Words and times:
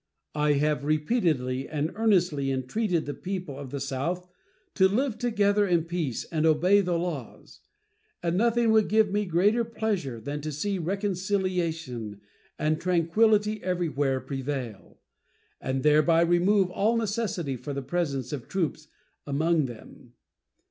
I 0.33 0.53
have 0.53 0.83
repeatedly 0.83 1.69
and 1.69 1.91
earnestly 1.93 2.49
entreated 2.49 3.05
the 3.05 3.13
people 3.13 3.59
of 3.59 3.69
the 3.69 3.79
South 3.79 4.27
to 4.73 4.87
live 4.87 5.19
together 5.19 5.67
in 5.67 5.83
peace 5.83 6.23
and 6.31 6.43
obey 6.47 6.81
the 6.81 6.97
laws; 6.97 7.59
and 8.23 8.35
nothing 8.35 8.71
would 8.71 8.87
give 8.89 9.11
me 9.11 9.25
greater 9.27 9.63
pleasure 9.63 10.19
than 10.19 10.41
to 10.41 10.51
see 10.51 10.79
reconciliation 10.79 12.19
and 12.57 12.81
tranquillity 12.81 13.61
everywhere 13.61 14.19
prevail, 14.19 14.99
and 15.61 15.83
thereby 15.83 16.21
remove 16.21 16.71
all 16.71 16.97
necessity 16.97 17.55
for 17.55 17.71
the 17.71 17.83
presence 17.83 18.33
of 18.33 18.47
troops 18.47 18.87
among 19.27 19.65
them. 19.65 20.13